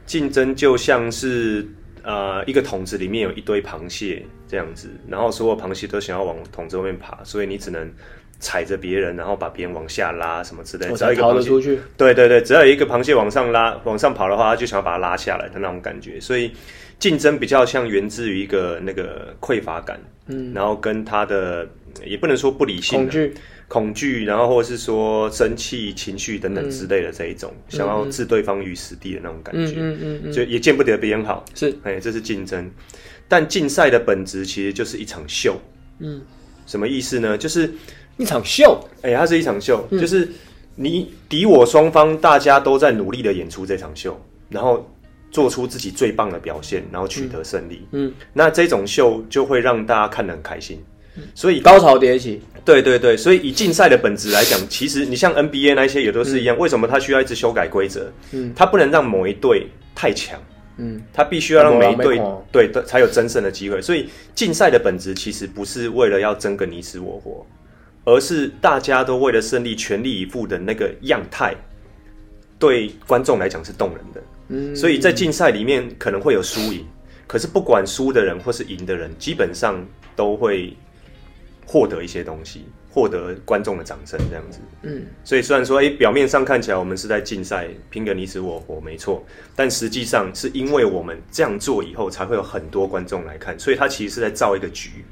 [0.04, 1.64] 竞争就像是
[2.02, 7.88] 呃一个桶子里面有一堆螃蟹这样子，然后所有螃蟹都想要往桶子外面爬，所以你只能
[8.40, 10.96] 踩着别人，然后把别人往下拉什么之类的。
[10.96, 11.78] 只要一个螃蟹，出去。
[11.96, 16.18] 对对对，只要有一个螃蟹往上拉、往上跑的话，他就想要把它拉下来的那种感觉。
[16.18, 16.50] 所以
[16.98, 21.64] 竞争比较像源自于一个那个匮乏感，嗯，然后跟他的。
[22.06, 23.34] 也不能说不理性，恐惧，
[23.68, 32.70] 恐惧，然后或者是说生气、情绪等等之类的这一种，嗯、想要置对方于死地的那种感觉，嗯嗯嗯，就也见不得别人好，是，哎，这是竞争。
[33.26, 35.56] 但竞赛的本质其实就是一场秀，
[35.98, 36.20] 嗯，
[36.66, 37.38] 什么意思呢？
[37.38, 37.72] 就是
[38.16, 40.28] 一场秀，哎，它是一场秀，嗯、就是
[40.76, 44.88] 你敌我双方大家都在努力的演出这场秀，然后
[45.30, 50.78] 做出自己最棒的表现，然后取得胜利，嗯，嗯，那这种秀就会让大家看得很开心。
[51.34, 56.56] 所以高潮迭起，对对对，所以以竞赛的本质来讲，其实你像 NBA 那些也都是一样。
[56.56, 58.12] 嗯、为什么他需要一直修改规则？
[58.32, 60.40] 嗯，他不能让某一队太强，
[60.78, 63.80] 嗯，他必须要让每一队对的才有争胜的机会。
[63.80, 67.46] 所以竞赛的本质其实不是为了要争个你死我活，
[68.04, 71.54] 而是大家都为了胜利全力以赴的那个样态，
[72.58, 74.22] 对观众来讲是动人的。
[74.48, 76.84] 嗯，所以在竞赛里面可能会有输赢。
[77.26, 79.82] 可是不管输的人或是赢的人，基本上
[80.14, 80.76] 都会
[81.66, 84.58] 获得一些东西，获得观众的掌声，这样子。
[84.82, 89.24] 嗯，所以虽然说，哎，表面上看起来我们是在竞赛，拼个你死我活，没错，
[89.56, 95.04] 但实际上是因为我们这样做以后，才会有很多观众来看，所以他其实是在造一个局，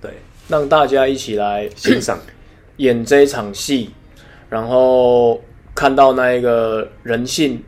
[0.00, 0.12] 对，
[0.48, 2.18] 让大家一起来欣赏
[2.78, 3.90] 演这一场戏，
[4.48, 5.42] 然后
[5.74, 7.62] 看到那一个人性。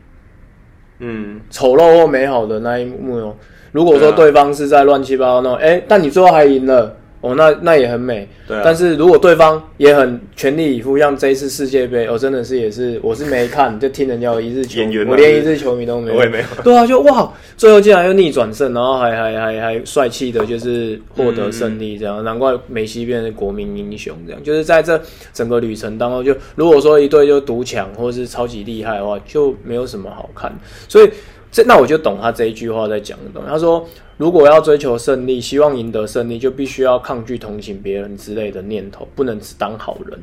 [1.03, 3.35] 嗯，丑陋或美好的那一幕哦。
[3.71, 6.95] 如果说对方是在乱七八糟那，哎、欸，但你最后还赢了。
[7.21, 8.61] 哦，那那也很美，对啊。
[8.65, 16.45] 但是如果对方也很全力以赴，像这一次世界杯，我、哦、真的是也是，我是没看，就听人家一日球迷，我连一日球迷都没有，我也没有。
[16.63, 24.99] 对啊，就哇，最后竟然又逆转胜，然后还还还还帅气的，就是获得胜利，这样、嗯、难怪梅西变成国民英雄，这样就是在这
[25.31, 30.51] 整个旅程当中，就如果说一队就独强或者是超级厉害的话，就没有什么好看。
[30.87, 31.09] 所以
[31.51, 33.87] 这那我就懂他这一句话在讲的东西，他说。
[34.21, 40.19] 如果要追求胜利，希望赢得胜利，就必须要抗拒同情别人之类的念头，不能只当好人。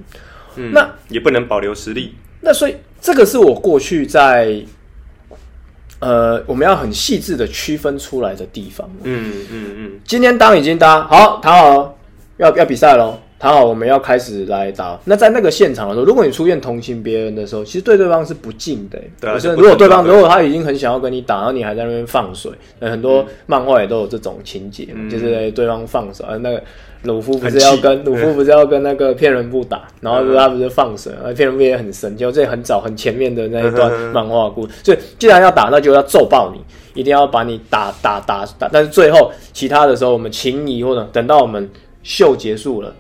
[0.55, 2.15] 嗯，那也不能保留实力。
[2.41, 4.63] 那所以这个是我过去在
[5.99, 8.89] 呃，我们要很细致的区分出来的地方。
[9.03, 10.01] 嗯嗯嗯。
[10.05, 11.95] 今天当已经当好，谈好了，
[12.37, 13.19] 要要比赛喽。
[13.39, 14.99] 谈好，我们要开始来打。
[15.05, 18.99] 那在那个现场的时候，如果你出现同情别人的时候，其实对对方是不敬的。
[19.21, 26.27] 对啊，如果对方如果他已经很想要跟你打，然后你还在那边放水，很多漫画也都有这种情节，嗯、就是对方放水。
[26.41, 26.61] 那个
[27.05, 34.73] 鲁夫不是要跟鲁夫不是要跟那个骗人部打，然后他不是放水，骗人部也很神，就这很早很前面的那一段漫画故事。
[34.83, 36.61] 所以既然要打，那就要揍爆你，
[37.01, 38.69] 一定要把你打打打打。
[38.73, 41.71] 但是最后其他的时候，我们情谊或者等到我们
[42.03, 42.93] 秀结束了。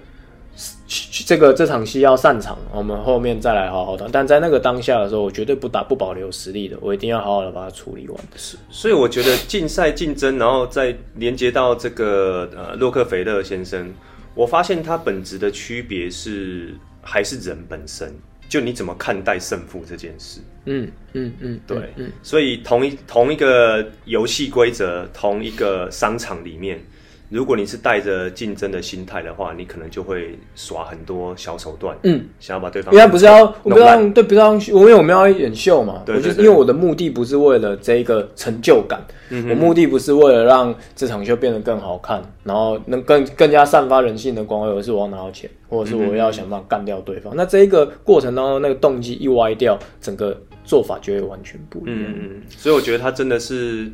[1.26, 4.08] 这个这场戏要散场，我们后面再来好好谈。
[4.10, 8.18] 但在那个当下的时候，我绝对不打不保留实力的，我一定要好好的把它处理完。
[8.34, 13.92] 是，所以我觉得竞赛竞争，然后再连接到这个呃洛克菲勒先生，
[14.34, 18.12] 我发现他本质的区别是还是人本身，
[18.48, 20.40] 就你怎么看待胜负这件事。
[20.64, 26.80] 嗯嗯嗯，对，嗯，所以同一同一个游戏规则，同一个商场里面。
[27.28, 32.94] 如果你是带着竞争的心态的话，你可能就会耍很多小手段，嗯，想要把对方。
[32.94, 47.34] 因为不是要，我不要，对，不是要，因为我们要演秀嘛，对，就是因为我的目的不是为了这一个成就感，嗯，我目的不是为了让这场秀变得更好看，然后能更更加散发人性的光辉，而是我要拿到钱，或者是我要想办法干掉对方。
[47.36, 52.04] 那这一个过程当中，那个动机一歪掉，整个做法就会完全不一样。
[52.06, 53.92] 嗯，所以我觉得他真的是。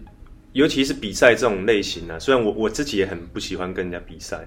[0.54, 4.38] 尤其是比赛这种类型啊，虽然我我自己也很不喜欢跟人家比赛，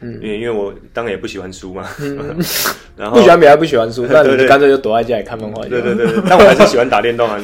[0.00, 2.36] 嗯，因为因为我当然也不喜欢输嘛，嗯、
[2.96, 5.64] 然后不喜欢比赛不喜欢输， 那你干脆就躲在家里看漫画。
[5.66, 7.40] 对对对， 但我还是喜欢打电动啊，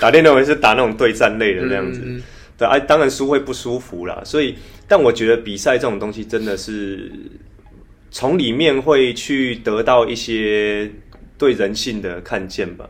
[0.00, 2.22] 打电动也是打那种对战类的那样子，嗯、
[2.56, 4.56] 对啊，当然输会不舒服啦，所以
[4.88, 7.12] 但我觉得比赛这种东西真的是
[8.10, 10.90] 从里面会去得到一些
[11.36, 12.88] 对人性的看见吧。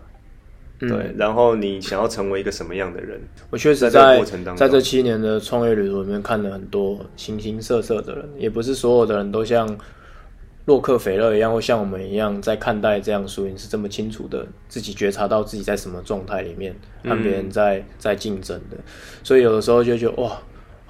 [0.89, 3.21] 对，然后你想要成为一个什么样的人？
[3.51, 9.79] 我确实在在这过程当中，在这七年的创业旅途里面看了很多形形色色的人，也不是所有的人都像
[10.65, 18.77] 洛克菲勒一样，或像我们一样在看待这样输赢是这么清楚的，自己觉察到自己在什么状态里面，和别人在、嗯、在竞争的，
[19.23, 20.37] 所以有的时候就觉得哇。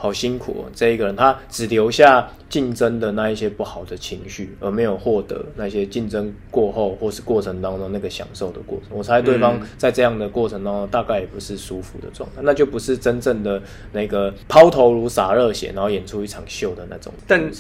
[0.03, 8.97] 好辛苦哦，这一个人他只留下竞争的那一些不好的情绪，而没有获得那些竞争过后或是过程当中那个享受的过程。
[8.97, 17.13] 我猜对方在这样的过程当中大概也不是舒服的状态，那就不是真正的那个抛头颅洒热血，然后演出一场秀的那种。
[17.27, 17.51] 但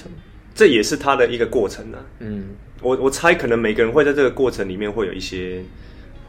[0.55, 2.21] 这也是他的一个过程呢、啊。
[2.21, 2.47] 嗯，
[2.81, 5.63] 我我猜可能每个人会在这个过程里面会有一些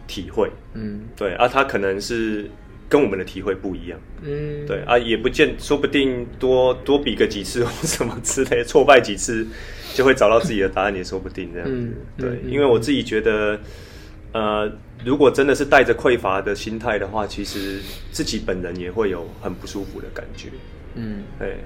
[0.07, 0.51] 体会。
[0.73, 2.51] 嗯，对啊，他可能是。
[2.91, 9.47] 跟我们的体会不一样，嗯，对啊，也不见，说不定多多比个几次或什么之类，挫败几次
[9.93, 11.73] 就会找到自己的答案，也说不定这样子。
[11.73, 13.57] 嗯、对，因为我自己觉得，
[14.33, 14.69] 呃，
[15.05, 17.79] 如果真的是带着匮乏的心态的话，其实
[18.11, 20.49] 自己本人也会有很不舒服的感觉。
[20.95, 21.59] 嗯，对，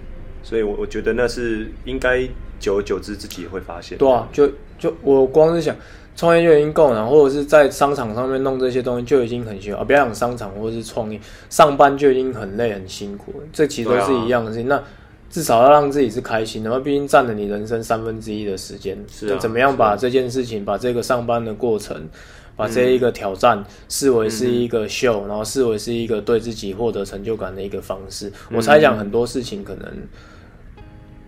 [0.43, 2.21] 所以我我觉得那是应该
[2.59, 3.97] 久而久之自己也会发现。
[3.97, 5.75] 对啊，就就我光是想。
[6.15, 9.84] 创业就已经够了，或者是在商场上面弄这些东西就已经很辛苦啊！
[9.84, 13.47] 不要讲商场或者是创业，上班就已经很累很辛苦了。
[13.51, 14.71] 这其实都是一样的事情。
[14.71, 14.84] 啊、那
[15.30, 18.97] 至少要让自己是开心的，毕竟占了你人生三分之一的时间。
[19.12, 22.08] 是啊，怎么样把这件事情，把这个上班的过程，
[22.56, 28.30] 把这一个挑战视为是一个秀，嗯、然后视为是一个对自己获得成就感的一个方式。
[28.49, 29.86] 嗯、我猜想很多事情可能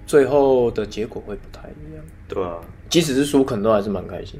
[0.05, 2.05] 最后的结果会不太一样。
[2.29, 4.39] 对啊，即使是输，可能都还是蛮开心。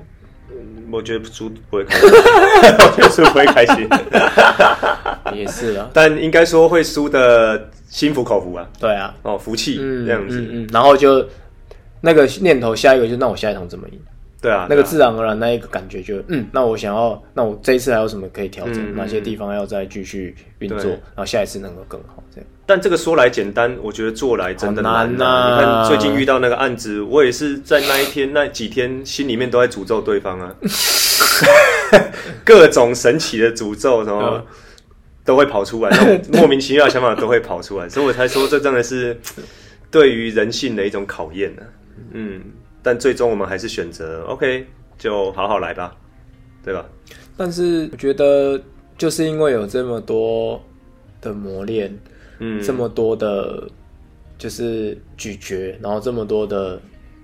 [0.91, 3.87] 我觉得输不会开心， 我觉得输不会开心，
[5.33, 5.89] 也是啊。
[5.93, 8.67] 但应该说会输的心服口服啊。
[8.79, 11.27] 对啊，哦，服气嗯这样子，嗯嗯，然后就
[12.01, 13.99] 那个念头，下一个就那我下一场怎么赢？
[14.41, 18.95] 对啊，那个自然而然那一个感觉就嗯，那我想要，那我这一次还有什么可以调整？
[18.95, 20.91] 哪些地方要再继续运作？
[20.91, 22.23] 然后下一次能够更好。
[22.67, 25.57] 但这个说来简单，我觉得做来真的难啊！
[25.57, 30.53] 你看最近遇到那个案子，我也是在那一天那几天心里面都在诅咒对方啊，
[32.43, 34.45] 各种神奇的诅咒什么
[35.23, 35.89] 都会跑出来，
[36.33, 39.17] 莫名其妙的想法都会跑出来，所以我才说这真的是
[39.89, 41.61] 对于人性的一种考验呢。
[42.11, 42.41] 嗯。
[42.83, 44.65] 但最终我们还是选择 OK，
[44.97, 45.93] 就好好来吧，
[46.63, 46.85] 对吧？
[47.35, 48.57] 但是我觉得，
[48.97, 50.63] 就是因为有这么多
[51.19, 51.93] 的磨练，
[52.39, 53.67] 嗯，这么多的，
[54.37, 56.79] 就是咀嚼，然后这么多的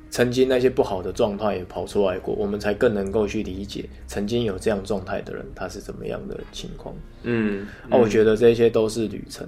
[0.10, 6.93] 曾经那些不好的状态也跑出来过，我们才更能够去理解曾经有这样状态的人他是怎么样的情况。
[7.23, 9.47] 嗯，那、嗯啊、我觉得这些都是旅程，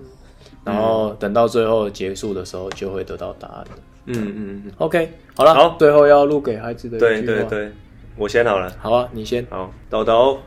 [0.63, 3.65] 然后等到最后结束的时候，就会得到答案。
[4.08, 7.25] 嗯嗯嗯，OK，好了，好，最后要录给孩子的一句话。
[7.25, 7.71] 对对对，
[8.17, 8.71] 我先好了。
[8.80, 9.43] 好啊，你先。
[9.49, 10.39] 好，豆豆，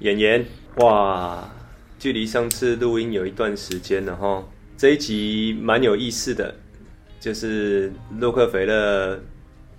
[0.00, 0.44] 妍妍，
[0.78, 1.48] 哇，
[2.00, 4.44] 距离上次录音有一段时间了哈。
[4.76, 6.52] 这一集蛮有意思的，
[7.20, 9.20] 就是洛克菲勒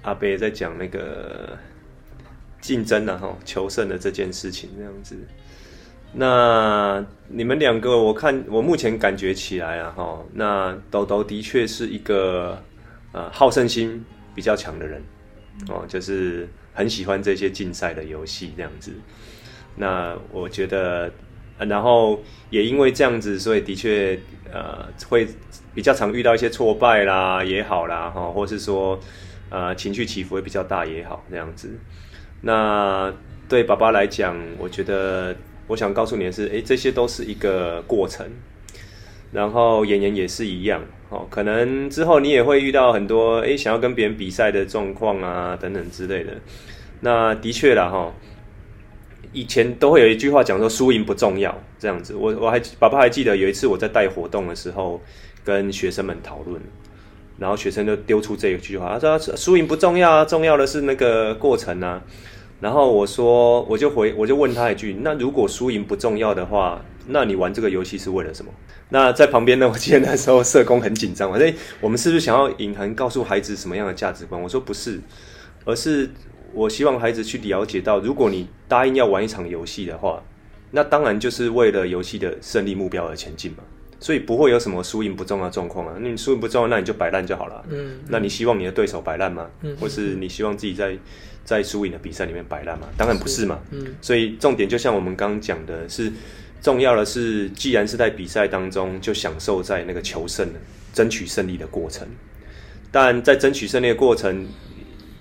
[0.04, 1.58] 阿伯在讲那个
[2.62, 5.18] 竞争的哈，求胜的这件事情这样子。
[6.14, 12.58] 那你们两个，我看我目前感觉起来啊哈，那豆豆的确是一个。
[13.14, 14.02] 呃，好胜心
[14.34, 15.04] 比较强的人，
[15.68, 18.94] 哦，就是很喜欢这些竞赛的游戏这样子。
[19.76, 21.12] 那我觉得，
[21.66, 24.20] 然后也因为这样子，所以的确，
[24.52, 25.28] 呃，会
[25.74, 29.00] 比较常遇到一些挫败啦，也好啦，哈，或是说，
[29.50, 31.70] 呃，情绪起伏会比较大也好，这样子。
[32.42, 33.14] 那
[33.48, 35.36] 对爸爸来讲，我觉得，
[35.68, 38.26] 我想告诉你的是，诶，这些都是一个过程。
[39.32, 40.82] 然后妍妍也是一样。
[41.10, 46.34] 哦，可能之后你也会遇到很多诶，想要跟别人比赛的状况啊，等等之类的。
[47.02, 48.14] 那的确啦，哈，
[49.34, 52.14] 以前都会有一句话讲说，输赢不重要这样子。
[52.16, 55.02] 我我还爸爸还记得有一次我在带活动的时候，
[55.44, 56.62] 跟学生们讨论，
[57.38, 62.02] 然后学生就丢出这一句话，他说输赢不重要啊，重要的是那个过程啊。
[62.60, 68.52] 然后我说，我就回我就问他一句，那如果输赢不重要的话，那你玩这个游戏是为了什么？
[68.90, 69.68] 那在旁边呢？
[69.68, 74.40] 我记得那时候社工很紧张嘛，所以我们是不是想要隐含告诉孩子什么样的价值观？
[74.40, 75.00] 我说不是，
[75.66, 76.08] 而是
[76.54, 80.24] 我希望孩子去了解到，如果你答应要玩一场游戏的话，
[80.72, 83.58] 那当然就是为了游戏的胜利目标而前进嘛。
[84.00, 85.94] 所以不会有什么输赢不重要的状况啊。
[86.00, 87.64] 那你输赢不重要，那你就摆烂就好了。
[87.70, 88.00] 嗯。
[88.08, 89.48] 那你希望你的对手摆烂吗？
[89.62, 89.76] 嗯。
[89.78, 90.98] 或是你希望自己在
[91.46, 92.88] 在输赢的比赛里面摆烂吗？
[92.98, 93.60] 当然不是嘛。
[93.72, 93.96] 嗯。
[94.02, 96.12] 所以重点就像我们刚刚讲的是。
[96.64, 100.48] 重要的是，既然是在比赛当中，就享受在那个求胜、
[100.94, 102.08] 争取胜利的过程。
[102.92, 104.48] 但在争取胜利的过程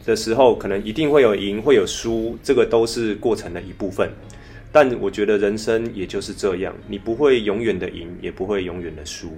[0.05, 4.11] 的时候，可能一定会有赢，会有输，这个都是过程的一部分。
[4.73, 9.37] 但我觉得人生也就是这样，你不会永远的赢，也不会永远的输。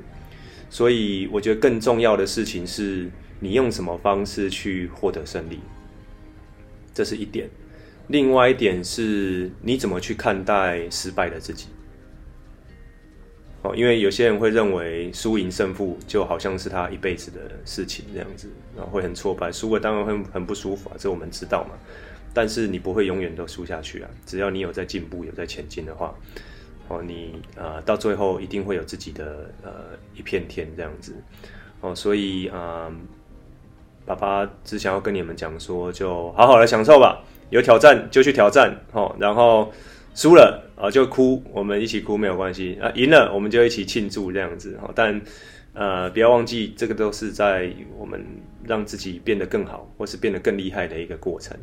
[0.69, 5.61] 所以，我觉得更重要的事情是你用什么方式去获得胜利，
[6.95, 7.49] 这是一点。
[8.09, 11.67] 另外一点是你怎么去看待失败的自己。
[13.63, 21.77] 哦，因为有些人会认为输赢胜负就好像是他一辈子的事情这样子，然后会很挫败，输了当然会很不舒服啊，这我们知道嘛。
[22.35, 26.13] 但是你不会永远都输下去啊，只要你有在进步，有在前进的话，
[26.89, 29.71] 哦，你呃到最后一定会有自己的呃
[30.17, 31.15] 一片天这样子。
[31.81, 32.91] 哦，所以啊、
[34.05, 39.73] 爸爸只想要跟你们讲说，就好好的享受吧，有挑战就去挑战，哦，然后。
[40.15, 42.91] 输了啊就哭，我们一起哭没有关系啊。
[42.95, 44.79] 赢了我们就一起庆祝这样子。
[44.95, 45.21] 但
[45.73, 48.25] 呃不要忘记，这个都是在我们
[48.65, 51.57] 让自己变得更好，或是变得更厉害的一个过程。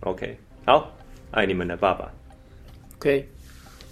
[0.00, 0.36] OK，
[0.66, 0.90] 好，
[1.30, 2.10] 爱你们的爸爸。
[2.98, 3.28] OK，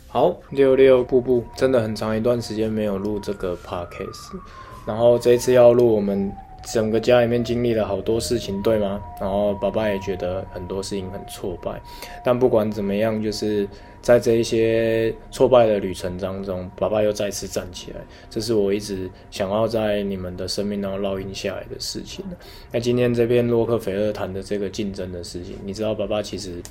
[0.08, 4.36] 好，六六步步真的很长一段时间没有录这个 Podcast，
[4.86, 6.32] 然后这一次要录我们。
[6.62, 9.00] 整个家里面经历了好多事情，对吗？
[9.20, 11.80] 然后爸爸也觉得很多事情很挫败，
[12.24, 13.66] 但不管怎么样，就是
[14.02, 17.96] 在这一些挫败的旅程当中，爸爸又再次站起来。
[18.28, 22.24] 这是我一直想要在你们的生命当中烙印下来的事情。
[22.70, 26.62] 那今天这边洛克菲勒谈的这个竞争的事情，你知道，爸爸其实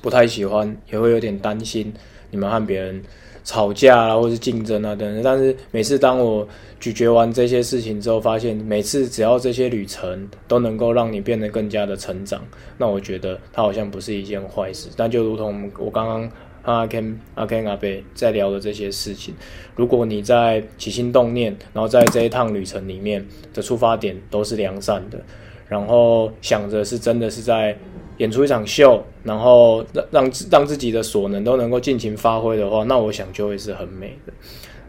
[0.00, 1.92] 不太喜欢，也会有点担心
[2.30, 3.02] 你们和别人
[3.44, 5.22] 吵架啊，或是竞争啊等等。
[5.22, 6.46] 但是每次当我
[6.78, 12.42] 咀嚼完这些事情之后，发现每次只要这些旅程都能够让你变得更加的成长，
[12.78, 14.88] 那我觉得它好像不是一件坏事。
[14.96, 16.30] 但就如同我刚刚
[16.62, 19.34] 和阿 Ken、阿 Ken、阿贝在聊的这些事情，
[19.74, 25.20] 如果你在起心动念，然后在这一趟旅程里面的出发点都是良善的，
[25.68, 27.76] 然后想着是真的是在
[28.22, 34.32] 演出一场秀，然后让让让自己的所能都能够尽情发挥的话，那我想就会是很美的。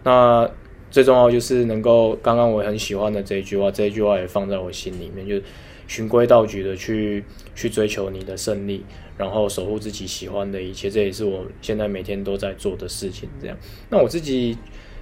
[0.03, 0.49] 那。
[0.93, 5.43] 最重要就是能够，刚刚我很喜欢的这一句话，这一句话也放在我心里面，就是
[5.87, 7.25] 循规蹈矩的去
[7.55, 8.85] 去追求你的胜利，
[9.17, 13.27] 然后守护自己喜欢的一切，这也是我现在每天都在做的事情。
[13.41, 13.57] 这样，
[13.89, 14.55] 那我自己。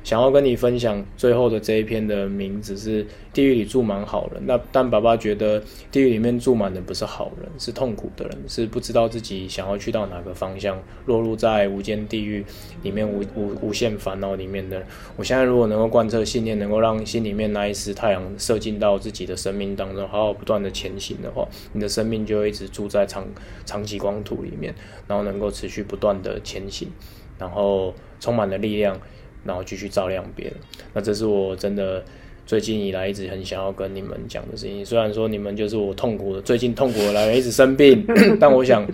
[0.03, 4.41] 想要跟你分享最后的这一篇的名字是《地狱里住满好人》。
[4.45, 12.43] 那但爸爸觉得地狱里面住满的不是好人，是痛苦的人，是不知道自己想要去到哪个方向，落入在无间地狱
[12.81, 14.87] 里面无无无限烦恼里面的人。
[15.17, 23.23] 我现在如果能够贯彻信念，能够让心里面那一丝太阳射进到自己的生命当中，好好不断的前行的话，你的生命就会一直住在长
[23.65, 24.73] 长极光图里面，
[25.07, 26.89] 然后能够持续不断的前行，
[27.37, 28.99] 然后充满了力量。
[29.43, 30.53] 然后继续照亮别人，
[30.93, 32.03] 那这是我真的
[32.45, 34.85] 最近以来一直很想要跟你们讲的事情。
[34.85, 38.05] 虽然说你们就是我痛苦的，最近痛苦的来源一直生病，
[38.39, 38.85] 但我想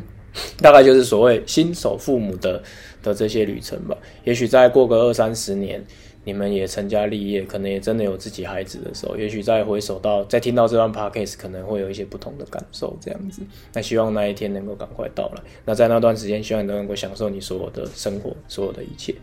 [0.61, 2.61] 大概就是所谓新手父母的
[3.01, 3.97] 的这些旅程吧。
[4.23, 5.83] 也许再过个二三十年，
[6.23, 12.95] 你们也成家立业，可能也真的有自己孩子的时候，也许再回首到再听到这段 podcast，可能会有一些不同的感受。
[13.01, 13.41] 这样子，
[13.73, 15.41] 那希望那一天能够赶快到来。
[15.65, 19.15] 那在那段时间，希望你都能够享受你所有的生活，所有的一切。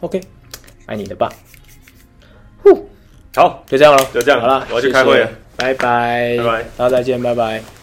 [0.00, 0.20] OK。
[0.90, 1.28] 爱你的爸，
[2.64, 2.90] 呼，
[3.36, 7.79] 好，就这样了，就这样，好了，我要去开会了，拜拜，拜拜，大家再见，拜拜。